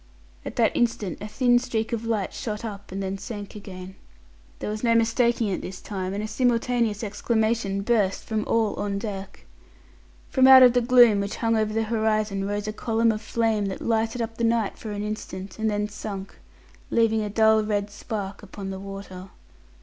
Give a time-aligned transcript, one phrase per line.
[0.43, 3.93] At that instant a thin streak of light shot up and then sank again.
[4.57, 8.97] There was no mistaking it this time, and a simultaneous exclamation burst from all on
[8.97, 9.45] deck.
[10.27, 13.79] From out the gloom which hung over the horizon rose a column of flame that
[13.83, 16.39] lighted up the night for an instant, and then sunk,
[16.89, 19.29] leaving a dull red spark upon the water.